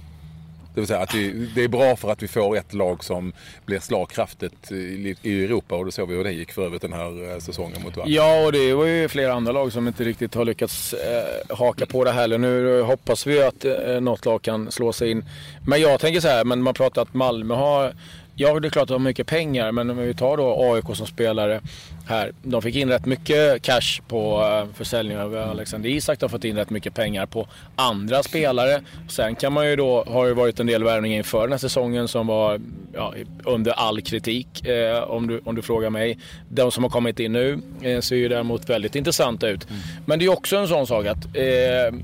Det 0.75 0.81
vill 0.81 0.89
säga 0.89 1.01
att 1.01 1.13
det, 1.13 1.33
det, 1.55 1.65
är 1.65 1.69
bra 1.69 1.97
för 1.97 2.13
att 2.13 2.23
vi 2.23 2.29
får 2.29 2.57
ett 2.57 2.75
lag 2.75 3.05
som 3.05 3.33
blir 3.67 3.79
slagkraftigt 3.79 4.71
eh, 4.71 4.77
i, 4.79 5.17
i 5.23 5.45
Europa 5.45 5.77
och 5.77 5.85
då 5.85 5.91
såg 5.91 6.09
vi 6.09 6.17
hur 6.17 6.25
det 6.25 6.33
gick 6.33 6.53
för 6.53 6.63
övrigt 6.63 6.83
den 6.83 6.93
här 6.93 7.41
säsongen 7.41 7.83
mot 7.83 7.97
Värmland. 7.97 8.11
Ja, 8.11 8.47
och 8.47 8.53
det 8.53 8.75
var 8.75 8.85
ju 8.85 9.09
flera 9.09 9.33
andra 9.33 9.53
lag 9.53 9.73
som 9.73 9.87
inte 9.87 10.05
riktigt 10.05 10.35
har 10.35 10.45
lyckats 10.45 10.93
eh, 10.93 11.57
haka 11.57 11.87
på 11.87 12.05
det 12.05 12.13
heller. 12.13 12.39
Nu 12.39 12.83
hoppas 12.83 13.27
vi 13.27 13.43
att 13.43 13.65
eh, 13.65 14.01
något 14.01 14.25
lag 14.25 14.43
kan 14.43 14.71
slå 14.71 14.93
sig 14.93 15.11
in. 15.11 15.25
Men 15.67 15.81
jag 15.81 16.01
tänker 16.01 16.21
så 16.21 16.29
här, 16.29 16.45
men 16.45 16.63
man 16.63 16.75
pratar 16.75 17.03
att 17.03 17.15
Malmö 17.15 17.55
har 17.55 17.95
Ja, 18.41 18.61
det 18.61 18.69
är 18.69 18.71
klart 18.71 18.83
att 18.83 18.89
de 18.89 18.93
har 18.95 18.99
mycket 18.99 19.27
pengar, 19.27 19.73
men 19.73 19.91
om 19.91 19.97
vi 19.97 20.15
tar 20.15 20.37
då 20.37 20.73
AIK 20.75 20.97
som 20.97 21.07
spelare 21.07 21.61
här. 22.07 22.33
De 22.43 22.63
fick 22.63 22.77
in 22.77 22.89
rätt 22.89 23.07
mycket 23.07 23.63
cash 23.63 24.01
på 24.09 24.43
eh, 24.43 24.75
försäljningen 24.75 25.23
av 25.23 25.37
Alexander 25.37 25.91
Isak. 25.91 26.19
De 26.19 26.25
har 26.25 26.29
fått 26.29 26.45
in 26.45 26.57
rätt 26.57 26.71
mycket 26.71 26.95
pengar 26.95 27.27
på 27.27 27.47
andra 27.77 28.23
spelare. 28.23 28.81
Sen 29.09 29.35
kan 29.35 29.53
man 29.53 29.69
ju 29.69 29.77
då, 29.77 30.05
har 30.05 30.27
det 30.27 30.35
varit 30.35 30.61
en 30.61 30.67
del 30.67 30.85
värvningar 30.85 31.19
inför 31.19 31.41
den 31.41 31.51
här 31.51 31.59
säsongen 31.59 32.09
som 32.09 32.27
var 32.27 32.61
ja, 32.95 33.15
under 33.45 33.73
all 33.73 34.01
kritik, 34.01 34.67
eh, 34.67 35.03
om, 35.03 35.27
du, 35.27 35.41
om 35.45 35.55
du 35.55 35.63
frågar 35.63 35.91
mig. 35.91 36.19
De 36.49 36.73
som 36.73 36.85
har 36.85 36.91
kommit 36.91 37.21
in 37.21 37.33
nu 37.33 37.59
eh, 37.83 38.01
ser 38.01 38.17
ju 38.17 38.29
däremot 38.29 38.71
väldigt 38.71 38.97
intressanta 38.97 39.49
ut. 39.49 39.71
Mm. 39.71 39.83
Men 40.07 40.19
det 40.19 40.25
är 40.25 40.33
också 40.33 40.57
en 40.57 40.69
sån 40.69 40.87
sak 40.87 41.07
att 41.07 41.25
eh, 41.37 41.99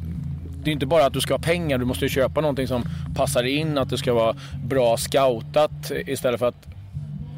det 0.66 0.70
är 0.70 0.72
inte 0.72 0.86
bara 0.86 1.06
att 1.06 1.12
du 1.12 1.20
ska 1.20 1.34
ha 1.34 1.38
pengar, 1.38 1.78
du 1.78 1.84
måste 1.84 2.08
köpa 2.08 2.40
någonting 2.40 2.68
som 2.68 2.84
passar 3.14 3.44
in, 3.44 3.78
att 3.78 3.90
det 3.90 3.98
ska 3.98 4.14
vara 4.14 4.36
bra 4.64 4.96
scoutat 4.96 5.92
istället 6.06 6.40
för 6.40 6.48
att 6.48 6.66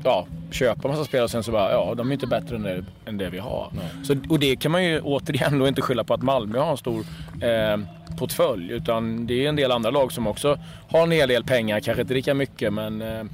ja, 0.05 0.27
köpa 0.51 0.89
massa 0.89 1.05
spelare 1.05 1.25
och 1.25 1.31
sen 1.31 1.43
så 1.43 1.53
bara, 1.53 1.73
ja 1.73 1.95
de 1.95 2.09
är 2.09 2.13
inte 2.13 2.27
bättre 2.27 2.57
än 2.57 2.63
det, 2.63 2.85
än 3.07 3.19
det 3.19 3.31
vi 3.31 3.39
har. 3.39 3.71
Så, 4.05 4.17
och 4.29 4.39
det 4.39 4.57
kan 4.57 4.73
man 4.73 4.85
ju 4.85 5.01
återigen 5.01 5.59
då 5.59 5.69
inte 5.69 5.83
skylla 5.83 6.05
på 6.05 6.15
att 6.15 6.23
Malmö 6.23 6.59
har 6.59 6.71
en 6.71 6.77
stor 6.77 7.05
eh, 7.41 7.79
portfölj. 8.19 8.73
Utan 8.73 9.27
det 9.27 9.45
är 9.45 9.49
en 9.49 9.57
del 9.57 9.73
andra 9.73 9.91
lag 9.91 10.13
som 10.13 10.27
också 10.27 10.59
har 10.89 11.03
en 11.03 11.11
hel 11.11 11.29
del 11.29 11.45
pengar, 11.45 11.81
kanske 11.81 12.03
inte 12.03 12.15
lika 12.15 12.35
mycket 12.35 12.73
men 12.73 13.03
eh, 13.03 13.25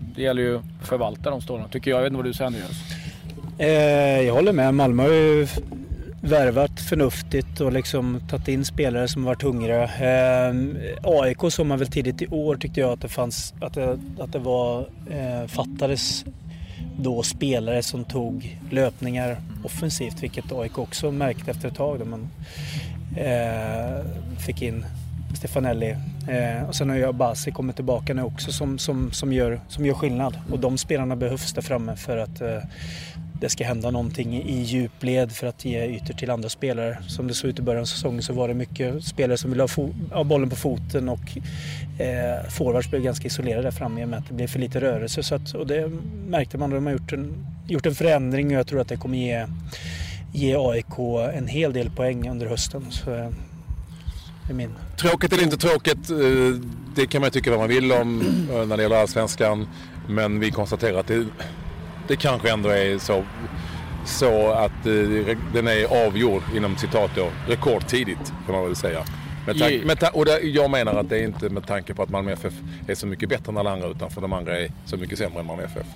det 0.00 0.22
gäller 0.22 0.42
ju 0.42 0.56
att 0.56 0.88
förvalta 0.88 1.30
de 1.30 1.40
stålarna 1.40 1.68
tycker 1.68 1.90
jag. 1.90 1.98
Jag 1.98 2.02
vet 2.02 2.10
inte 2.10 2.16
vad 2.16 2.24
du 2.24 2.34
säger 2.34 2.46
Andreas? 2.46 2.76
Eh, 3.58 4.26
jag 4.26 4.34
håller 4.34 4.52
med. 4.52 4.74
Malmö 4.74 5.02
har 5.02 5.10
ju 5.10 5.46
värvat 6.26 6.80
förnuftigt 6.80 7.60
och 7.60 7.72
liksom 7.72 8.20
tagit 8.28 8.48
in 8.48 8.64
spelare 8.64 9.08
som 9.08 9.24
varit 9.24 9.42
hungriga. 9.42 9.82
Eh, 9.82 10.54
AIK 11.02 11.38
såg 11.48 11.66
man 11.66 11.78
väl 11.78 11.88
tidigt 11.88 12.22
i 12.22 12.26
år 12.26 12.56
tyckte 12.56 12.80
jag 12.80 12.92
att 12.92 13.00
det 13.00 13.08
fanns, 13.08 13.54
att 13.60 13.74
det, 13.74 13.98
att 14.18 14.32
det 14.32 14.38
var, 14.38 14.88
eh, 15.10 15.46
fattades 15.48 16.24
då 16.98 17.22
spelare 17.22 17.82
som 17.82 18.04
tog 18.04 18.58
löpningar 18.70 19.40
offensivt, 19.64 20.22
vilket 20.22 20.52
AIK 20.52 20.78
också 20.78 21.10
märkte 21.10 21.50
efter 21.50 21.68
ett 21.68 21.76
tag. 21.76 21.98
Då 21.98 22.04
man 22.04 22.28
eh, 23.16 24.04
fick 24.46 24.62
in 24.62 24.86
Stefanelli. 25.36 25.96
Eh, 26.28 26.68
och 26.68 26.74
sen 26.74 26.88
har 26.88 26.96
ju 26.96 27.08
Abasi 27.08 27.50
kommit 27.50 27.76
tillbaka 27.76 28.14
nu 28.14 28.22
också 28.22 28.52
som, 28.52 28.78
som, 28.78 29.12
som, 29.12 29.32
gör, 29.32 29.60
som 29.68 29.86
gör 29.86 29.94
skillnad. 29.94 30.38
Och 30.50 30.58
de 30.58 30.78
spelarna 30.78 31.16
behövs 31.16 31.52
där 31.52 31.62
framme 31.62 31.96
för 31.96 32.16
att 32.16 32.40
eh, 32.40 32.58
det 33.40 33.48
ska 33.48 33.64
hända 33.64 33.90
någonting 33.90 34.42
i 34.42 34.62
djupled 34.62 35.32
för 35.32 35.46
att 35.46 35.64
ge 35.64 35.84
ytor 35.84 36.14
till 36.14 36.30
andra 36.30 36.48
spelare. 36.48 36.98
Som 37.08 37.28
det 37.28 37.34
såg 37.34 37.50
ut 37.50 37.58
i 37.58 37.62
början 37.62 37.80
av 37.80 37.86
säsongen 37.86 38.22
så 38.22 38.32
var 38.32 38.48
det 38.48 38.54
mycket 38.54 39.04
spelare 39.04 39.38
som 39.38 39.50
ville 39.50 39.62
ha, 39.62 39.68
ha 40.12 40.24
bollen 40.24 40.50
på 40.50 40.56
foten 40.56 41.08
och 41.08 41.38
eh, 42.00 42.48
forwards 42.50 42.90
blev 42.90 43.02
ganska 43.02 43.26
isolerade 43.26 43.62
där 43.62 43.70
framme 43.70 44.00
i 44.00 44.04
och 44.04 44.08
med 44.08 44.18
att 44.18 44.28
det 44.28 44.34
blev 44.34 44.46
för 44.46 44.58
lite 44.58 44.80
rörelse. 44.80 45.22
Så 45.22 45.34
att, 45.34 45.54
och 45.54 45.66
det 45.66 45.90
märkte 46.28 46.58
man. 46.58 46.70
De 46.70 46.86
har 46.86 46.92
gjort 46.92 47.12
en, 47.12 47.46
gjort 47.68 47.86
en 47.86 47.94
förändring 47.94 48.46
och 48.46 48.52
jag 48.52 48.66
tror 48.66 48.80
att 48.80 48.88
det 48.88 48.96
kommer 48.96 49.18
ge, 49.18 49.46
ge 50.32 50.56
AIK 50.58 50.98
en 51.34 51.46
hel 51.46 51.72
del 51.72 51.90
poäng 51.90 52.28
under 52.28 52.46
hösten. 52.46 52.86
Så, 52.90 53.14
eh, 53.14 53.30
är 54.50 54.54
min. 54.54 54.74
Tråkigt 54.96 55.32
eller 55.32 55.42
inte 55.42 55.56
tråkigt, 55.56 56.10
eh, 56.10 56.16
det 56.94 57.06
kan 57.06 57.20
man 57.20 57.30
tycka 57.30 57.50
vad 57.50 57.58
man 57.58 57.68
vill 57.68 57.92
om 57.92 58.20
eh, 58.52 58.66
när 58.66 58.76
det 58.76 58.82
gäller 58.82 58.96
Allsvenskan. 58.96 59.68
Men 60.08 60.40
vi 60.40 60.50
konstaterar 60.50 60.98
att 60.98 61.06
det 61.06 61.26
det 62.08 62.16
kanske 62.16 62.50
ändå 62.50 62.68
är 62.68 62.98
så, 62.98 63.24
så 64.04 64.50
att 64.50 64.86
eh, 64.86 65.36
den 65.52 65.68
är 65.68 66.06
avgjord 66.06 66.42
inom 66.56 66.76
citat 66.76 67.10
då, 67.14 67.28
rekordtidigt 67.48 68.32
kan 68.46 68.54
man 68.54 68.64
väl 68.64 68.76
säga. 68.76 69.04
Med 69.46 69.58
tanke, 69.58 69.84
med 69.84 70.00
ta- 70.00 70.10
och 70.10 70.24
det, 70.24 70.40
jag 70.40 70.70
menar 70.70 70.94
att 70.94 71.08
det 71.08 71.18
är 71.18 71.22
inte 71.22 71.48
med 71.48 71.66
tanke 71.66 71.94
på 71.94 72.02
att 72.02 72.08
Malmö 72.08 72.32
FF 72.32 72.54
är 72.88 72.94
så 72.94 73.06
mycket 73.06 73.28
bättre 73.28 73.52
än 73.52 73.58
alla 73.58 73.70
andra 73.70 73.88
utan 73.88 74.10
för 74.10 74.20
de 74.20 74.32
andra 74.32 74.58
är 74.58 74.70
så 74.84 74.96
mycket 74.96 75.18
sämre 75.18 75.40
än 75.40 75.46
Malmö 75.46 75.62
FF. 75.62 75.86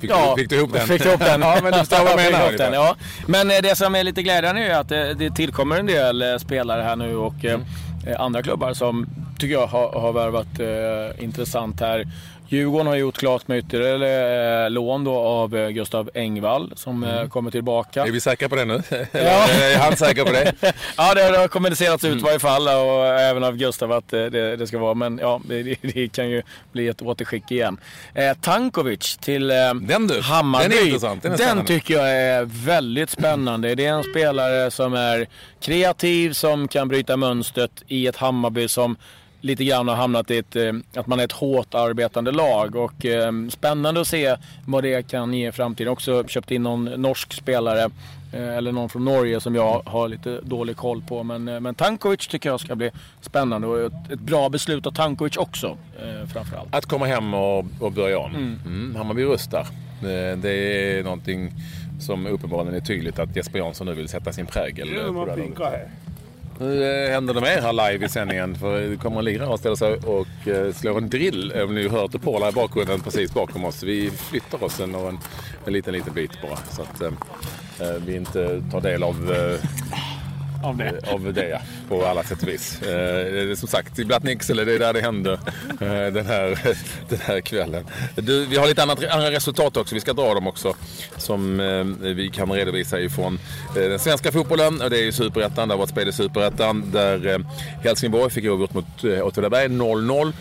Fick, 0.00 0.10
ja, 0.10 0.34
du, 0.36 0.42
fick 0.42 0.50
du 0.50 0.56
ihop 0.56 0.72
den? 0.72 0.86
Fick 0.86 1.04
ihop 1.04 1.20
den. 1.20 1.40
ja, 1.40 1.58
men 1.62 1.72
du 1.72 1.78
förstår 1.84 2.04
vad 2.04 2.24
jag 2.24 2.32
menar. 2.32 2.52
Den, 2.52 2.72
ja. 2.72 2.96
Men 3.26 3.50
eh, 3.50 3.56
det 3.62 3.76
som 3.76 3.94
är 3.94 4.04
lite 4.04 4.22
glädjande 4.22 4.62
är 4.62 4.78
att 4.78 4.88
det, 4.88 5.14
det 5.14 5.30
tillkommer 5.30 5.78
en 5.78 5.86
del 5.86 6.22
eh, 6.22 6.38
spelare 6.38 6.82
här 6.82 6.96
nu 6.96 7.16
och 7.16 7.44
mm. 7.44 7.64
eh, 8.06 8.20
andra 8.20 8.42
klubbar 8.42 8.74
som 8.74 9.06
tycker 9.38 9.54
jag 9.54 9.66
har, 9.66 10.00
har 10.00 10.12
värvat 10.12 10.60
eh, 10.60 11.24
intressant 11.24 11.80
här. 11.80 12.06
Djurgården 12.48 12.86
har 12.86 12.96
gjort 12.96 13.18
klart 13.18 13.48
med 13.48 13.58
ytterligare 13.58 14.64
eh, 14.64 14.70
lån 14.70 15.04
då 15.04 15.14
av 15.16 15.56
eh, 15.56 15.68
Gustav 15.68 16.10
Engvall 16.14 16.72
som 16.76 17.04
eh, 17.04 17.16
mm. 17.16 17.30
kommer 17.30 17.50
tillbaka. 17.50 18.04
Är 18.04 18.10
vi 18.10 18.20
säkra 18.20 18.48
på 18.48 18.56
det 18.56 18.64
nu? 18.64 18.82
Ja. 19.12 19.48
är 19.48 19.78
han 19.78 19.96
säker 19.96 20.24
på 20.24 20.32
det? 20.32 20.52
ja, 20.96 21.14
det 21.14 21.38
har 21.38 21.48
kommunicerats 21.48 22.04
ut 22.04 22.18
i 22.18 22.22
varje 22.24 22.38
fall 22.38 22.62
och 22.62 23.06
även 23.06 23.44
av 23.44 23.56
Gustav 23.56 23.92
att 23.92 24.08
det, 24.08 24.56
det 24.56 24.66
ska 24.66 24.78
vara. 24.78 24.94
Men 24.94 25.18
ja, 25.18 25.40
det, 25.44 25.62
det, 25.82 26.12
kan 26.12 26.28
ju 26.28 26.42
bli 26.72 26.88
ett 26.88 27.02
återskick 27.02 27.50
igen. 27.50 27.80
Eh, 28.14 28.36
Tankovic 28.40 29.16
till 29.16 29.50
eh, 29.50 29.74
den 29.74 30.06
du, 30.06 30.20
Hammarby. 30.20 30.68
Den 30.68 30.78
är 30.78 30.86
intressant. 30.86 31.22
Den, 31.22 31.36
den 31.36 31.64
tycker 31.64 31.94
jag 31.94 32.10
är 32.10 32.44
väldigt 32.44 33.10
spännande. 33.10 33.74
Det 33.74 33.86
är 33.86 33.92
en 33.92 34.04
spelare 34.04 34.70
som 34.70 34.94
är 34.94 35.26
kreativ, 35.60 36.32
som 36.32 36.68
kan 36.68 36.88
bryta 36.88 37.16
mönstret 37.16 37.70
i 37.88 38.06
ett 38.06 38.16
Hammarby 38.16 38.68
som 38.68 38.96
lite 39.40 39.64
grann 39.64 39.88
har 39.88 39.94
hamnat 39.94 40.30
i 40.30 40.38
ett, 40.38 40.56
eh, 40.56 40.72
att 40.94 41.06
man 41.06 41.20
är 41.20 41.24
ett 41.24 41.32
hårt 41.32 41.74
arbetande 41.74 42.32
lag. 42.32 42.76
Och 42.76 43.06
eh, 43.06 43.32
spännande 43.48 44.00
att 44.00 44.06
se 44.06 44.36
vad 44.66 44.82
det 44.82 45.08
kan 45.08 45.34
ge 45.34 45.48
i 45.48 45.52
framtiden. 45.52 45.92
Också 45.92 46.28
köpt 46.28 46.50
in 46.50 46.62
någon 46.62 46.84
norsk 46.84 47.32
spelare, 47.32 47.90
eh, 48.32 48.56
eller 48.56 48.72
någon 48.72 48.88
från 48.88 49.04
Norge 49.04 49.40
som 49.40 49.54
jag 49.54 49.82
har 49.86 50.08
lite 50.08 50.40
dålig 50.42 50.76
koll 50.76 51.02
på. 51.08 51.22
Men, 51.22 51.44
men 51.44 51.74
Tankovic 51.74 52.26
tycker 52.26 52.48
jag 52.48 52.60
ska 52.60 52.74
bli 52.74 52.90
spännande 53.20 53.66
och 53.66 53.80
ett, 53.80 54.10
ett 54.12 54.20
bra 54.20 54.48
beslut 54.48 54.86
av 54.86 54.90
Tankovic 54.90 55.36
också 55.36 55.76
framförallt. 56.32 56.74
Att 56.74 56.86
komma 56.86 57.06
hem 57.06 57.34
och, 57.34 57.64
och 57.80 57.92
börja 57.92 58.18
om. 58.18 58.34
Mm. 58.34 58.58
Mm, 58.66 58.96
Hammarby 58.96 59.24
rustar. 59.24 59.66
Det, 60.02 60.36
det 60.36 60.52
är 60.52 61.04
någonting 61.04 61.52
som 62.00 62.26
uppenbarligen 62.26 62.74
är 62.74 62.80
tydligt 62.80 63.18
att 63.18 63.36
Jesper 63.36 63.58
Jansson 63.58 63.86
nu 63.86 63.94
vill 63.94 64.08
sätta 64.08 64.32
sin 64.32 64.46
prägel 64.46 64.88
på 64.88 65.24
det. 65.24 65.88
Nu 66.58 66.84
eh, 66.84 67.10
händer 67.12 67.34
det 67.34 67.40
mer 67.40 67.60
här 67.60 67.72
live 67.72 68.06
i 68.06 68.08
sändningen. 68.08 68.54
För 68.54 68.80
det 68.80 68.96
kommer 68.96 69.18
en 69.18 69.24
lirare 69.24 69.48
och 69.48 69.58
ställer 69.58 69.76
sig 69.76 69.94
och 69.94 70.48
eh, 70.48 70.72
slår 70.72 70.98
en 70.98 71.08
drill. 71.08 71.52
Eh, 71.54 71.62
om 71.62 71.74
ni 71.74 71.88
hörde 71.88 72.18
porla 72.18 72.48
i 72.48 72.52
bakgrunden 72.52 73.00
precis 73.00 73.34
bakom 73.34 73.64
oss. 73.64 73.82
Vi 73.82 74.10
flyttar 74.10 74.64
oss 74.64 74.80
en, 74.80 74.94
en, 74.94 75.18
en 75.66 75.72
liten, 75.72 75.92
liten 75.94 76.14
bit 76.14 76.42
bara. 76.42 76.56
Så 76.56 76.82
att 76.82 77.00
eh 77.00 77.10
vi 78.06 78.16
inte 78.16 78.62
tar 78.70 78.80
del 78.80 79.02
av 79.02 79.32
eh, 79.32 79.60
av 80.66 80.76
det. 80.76 81.00
Eh, 81.02 81.14
av 81.14 81.32
det 81.32 81.48
ja, 81.48 81.60
på 81.88 82.06
alla 82.06 82.22
sätt 82.22 82.42
och 82.42 82.48
vis. 82.48 82.82
Eh, 82.82 83.54
som 83.54 83.68
sagt, 83.68 83.98
i 83.98 84.04
Blattnicksele, 84.04 84.64
det 84.64 84.74
är 84.74 84.78
där 84.78 84.92
det 84.92 85.00
händer 85.00 85.32
eh, 85.80 86.12
den, 86.12 86.26
här, 86.26 86.58
den 87.08 87.18
här 87.18 87.40
kvällen. 87.40 87.86
Du, 88.14 88.46
vi 88.46 88.56
har 88.56 88.66
lite 88.66 88.82
annat, 88.82 89.04
andra 89.04 89.30
resultat 89.30 89.76
också, 89.76 89.94
vi 89.94 90.00
ska 90.00 90.12
dra 90.12 90.34
dem 90.34 90.46
också. 90.46 90.74
Som 91.16 91.60
eh, 91.60 91.84
vi 92.14 92.30
kan 92.30 92.52
redovisa 92.52 93.00
ifrån 93.00 93.38
eh, 93.76 93.82
den 93.82 93.98
svenska 93.98 94.32
fotbollen. 94.32 94.82
Och 94.82 94.90
det 94.90 94.98
är 94.98 95.04
ju 95.04 95.12
Superettan, 95.12 95.68
det 95.68 95.74
har 95.74 95.78
varit 95.78 95.90
spel 95.90 96.08
i 96.08 96.12
Superettan. 96.12 96.90
Där 96.92 97.26
eh, 97.26 97.38
Helsingborg 97.84 98.30
fick 98.30 98.44
oavgjort 98.44 98.74
mot 98.74 99.04
eh, 99.04 99.26
Åtvidaberg 99.26 99.68
0-0. 99.68 100.32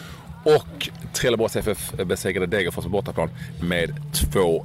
Och 0.44 0.90
Trelleborgs 1.16 1.56
FF 1.56 1.94
besegrade 1.94 2.58
Degerfors 2.58 2.84
på 2.84 2.90
bortaplan 2.90 3.30
med 3.62 3.94
2-1. 4.14 4.60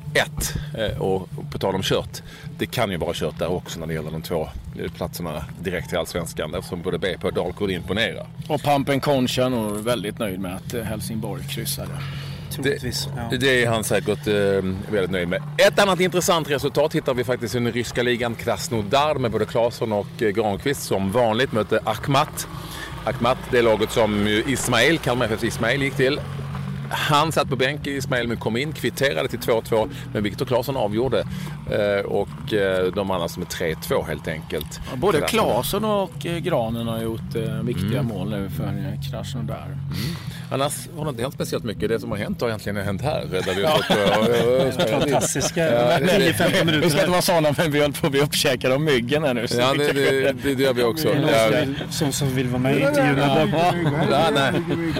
Eh, 0.79 1.03
och 1.03 1.29
på 1.51 1.59
tal 1.59 1.75
om 1.75 1.83
kört, 1.83 2.23
det 2.59 2.67
kan 2.67 2.91
ju 2.91 2.97
vara 2.97 3.15
kört 3.15 3.39
där 3.39 3.53
också 3.53 3.81
när 3.81 3.87
det 3.87 3.95
gäller 3.95 4.11
de 4.11 4.23
två 4.23 4.49
platserna 4.97 5.45
direkt 5.61 5.89
till 5.89 5.99
Allsvenskan 5.99 6.55
eftersom 6.55 6.83
både 6.83 6.99
BP 6.99 7.27
och 7.27 7.33
Dalkurd 7.33 7.71
imponerar. 7.71 8.27
Och 8.49 8.63
Pampen 8.63 9.01
Concha 9.01 9.45
är 9.45 9.49
nog 9.49 9.77
väldigt 9.77 10.19
nöjd 10.19 10.41
med 10.41 10.57
att 10.57 10.75
eh, 10.75 10.83
Helsingborg 10.83 11.45
kryssade. 11.45 11.93
Det, 12.63 13.39
det, 13.41 13.63
är 13.63 13.69
han 13.69 13.85
säkert 13.85 14.27
eh, 14.27 14.35
väldigt 14.93 15.11
nöjd 15.11 15.29
med. 15.29 15.43
Ett 15.59 15.79
annat 15.79 16.01
intressant 16.01 16.51
resultat 16.51 16.95
hittar 16.95 17.15
vi 17.15 17.25
faktiskt 17.25 17.55
i 17.55 17.59
den 17.59 17.73
ryska 17.73 18.03
ligan 18.03 18.35
Krasnodar 18.35 19.15
med 19.15 19.31
både 19.31 19.47
Claesson 19.47 19.93
och 19.93 20.23
eh, 20.23 20.29
Granqvist 20.29 20.83
som 20.83 21.13
vanligt 21.13 21.53
mötte 21.53 21.81
Akhmat. 21.85 22.49
Akhmat, 23.05 23.39
det 23.51 23.63
laget 23.63 23.91
som 23.91 24.27
Ismail, 24.47 24.99
Kalmar 24.99 25.27
FFs 25.27 25.45
Ismail 25.45 25.83
gick 25.83 25.95
till. 25.95 26.21
Han 26.91 27.33
satt 27.33 27.49
på 27.49 27.57
bänk 27.57 27.87
Ismail 27.87 28.29
men 28.29 28.37
kom 28.37 28.57
in, 28.57 28.73
kvitterade 28.73 29.29
till 29.29 29.39
2-2. 29.39 29.91
Men 30.13 30.23
Viktor 30.23 30.47
Claesson 30.47 30.77
avgjorde. 30.77 31.25
Eh, 31.71 32.05
och 32.05 32.53
eh, 32.53 32.93
de 32.93 33.11
andra 33.11 33.29
som 33.29 33.43
är 33.43 33.47
3-2 33.47 34.07
helt 34.07 34.29
enkelt. 34.29 34.81
Ja, 34.91 34.97
både 34.97 35.21
Claesson 35.21 35.85
och 35.85 36.27
eh, 36.27 36.39
Granen 36.39 36.89
har 36.89 37.03
gjort 37.03 37.35
viktiga 37.63 38.01
mm. 38.01 38.07
mål 38.07 38.31
nu 38.31 38.51
för 38.51 38.99
Krasnodar. 39.11 39.67
Mm. 39.67 40.17
Annars 40.53 40.89
har 40.97 41.05
det 41.05 41.11
inte 41.11 41.23
hänt 41.23 41.35
speciellt 41.35 41.65
mycket. 41.65 41.89
Det 41.89 42.01
som 42.01 42.11
har 42.11 42.19
hänt 42.19 42.41
har 42.41 42.49
egentligen 42.49 42.77
hänt 42.77 43.03
här. 43.03 43.25
Där 43.31 43.55
vi 43.55 43.65
har 43.65 44.73
fått, 44.73 44.91
Fantastiska 44.91 45.61
10-15 45.61 46.65
minuter. 46.65 46.81
Vi 46.81 46.91
ska 46.91 46.99
inte 46.99 47.11
vara 47.11 47.23
sådana 47.23 47.55
men 47.59 47.73
vi 47.73 47.81
håller 47.81 48.01
på 48.01 48.07
att 48.07 48.13
bli 48.13 48.21
uppkäkade 48.21 48.75
av 48.75 48.81
myggen 48.81 49.23
här 49.23 49.35
nu. 49.35 49.47
Ja, 49.51 49.75
det, 49.79 49.93
det, 49.93 50.33
det, 50.33 50.63
gör 50.63 50.73
vi 50.73 50.83
också. 50.83 51.09
Ja. 51.09 51.65
Som, 51.91 52.13
som 52.13 52.35
vill 52.35 52.49
vara 52.49 52.63
med 52.63 52.77
i 52.77 52.81
intervjun 52.81 53.19
ja, 54.11 54.31
nej. 54.35 54.53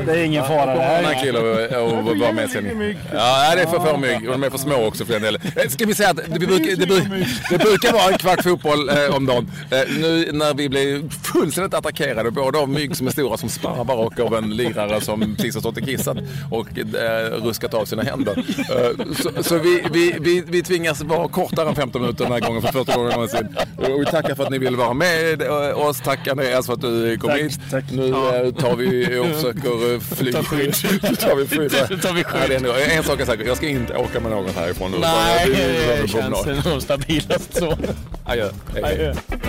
Det 0.07 0.13
är 0.13 0.25
ingen 0.25 0.45
fara 0.45 0.75
det 0.75 0.83
här. 0.83 1.03
Nej, 1.03 1.21
killar 1.23 1.79
och 1.79 2.19
vara 2.19 2.33
med 2.33 2.51
sen. 2.51 2.97
Ja, 3.13 3.55
det 3.55 3.63
är 3.63 3.67
för 3.67 3.79
få 3.79 3.97
mygg 3.97 4.29
och 4.29 4.33
de 4.33 4.43
är 4.43 4.51
för 4.51 4.59
små 4.59 4.87
också 4.87 5.05
för 5.05 5.13
den 5.13 5.23
delen. 5.23 5.41
Ska 5.69 5.87
vi 5.87 5.95
säga 5.95 6.11
att 6.11 6.17
det, 6.17 6.39
brukar, 6.39 6.77
det, 6.77 6.87
brukar, 6.87 7.27
det 7.51 7.59
brukar 7.59 7.93
vara 7.93 8.13
en 8.13 8.19
kvart 8.19 8.43
fotboll 8.43 8.89
eh, 8.89 9.17
om 9.17 9.27
dagen. 9.27 9.51
Eh, 9.71 9.79
nu 10.01 10.33
när 10.33 10.55
vi 10.55 10.69
blir 10.69 11.09
fullständigt 11.33 11.75
attackerade 11.75 12.31
både 12.31 12.59
av 12.59 12.69
mygg 12.69 12.97
som 12.97 13.07
är 13.07 13.11
stora 13.11 13.37
som 13.37 13.49
sparvar 13.49 13.97
och 13.97 14.21
av 14.21 14.35
en 14.35 14.57
lirare 14.57 15.01
som 15.01 15.37
precis 15.41 15.55
har 15.55 15.61
stått 15.61 15.77
och 15.77 15.85
kissat 15.85 16.17
och 16.51 16.79
eh, 16.79 17.45
ruskat 17.45 17.75
av 17.75 17.85
sina 17.85 18.03
händer. 18.03 18.45
Eh, 18.59 19.15
så, 19.15 19.43
så 19.43 19.59
vi, 19.59 19.83
vi, 19.93 20.17
vi, 20.21 20.41
vi 20.47 20.63
tvingas 20.63 21.03
vara 21.03 21.29
kortare 21.29 21.69
än 21.69 21.75
15 21.75 22.01
minuter 22.03 22.25
den 22.25 22.33
här 22.33 22.41
gången 22.41 22.63
för 22.63 22.73
första 22.73 22.97
gången 22.97 23.13
någonsin. 23.13 23.57
Och 23.77 24.01
vi 24.01 24.05
tackar 24.05 24.35
för 24.35 24.45
att 24.45 24.51
ni 24.51 24.59
ville 24.59 24.77
vara 24.77 24.95
med 24.95 25.43
oss. 25.75 26.01
Tack 26.01 26.29
Andreas 26.29 26.67
för 26.67 26.73
att 26.73 26.81
du 26.81 27.19
kom 27.19 27.31
hit. 27.31 27.61
Nu 27.93 28.09
eh, 28.09 28.15
tar 28.53 28.77
vi 28.77 29.19
och 29.19 29.27
försöker 29.27 30.01
fly. 30.15 30.33
Ta 30.33 30.43
skydd. 30.43 30.75
tar 31.19 31.37
vi 31.37 31.47
skydd. 31.47 32.03
tar 32.03 32.13
vi 32.15 32.25
skydd. 32.25 32.67
Ja, 32.67 32.79
en 32.79 33.03
sak 33.03 33.21
är 33.21 33.25
säker, 33.25 33.45
jag 33.45 33.57
ska 33.57 33.69
inte 33.69 33.97
åka 33.97 34.21
med 34.21 34.31
någon 34.31 34.55
härifrån 34.55 34.91
nu. 34.91 34.99
Nej, 35.01 35.47
det, 35.47 36.03
det 36.03 36.09
känns 36.09 36.65
nog 36.65 36.83
stabilast 36.83 37.57
så. 37.57 37.79
Adjö. 38.25 38.49
Hej, 38.75 38.83
hej. 38.85 39.40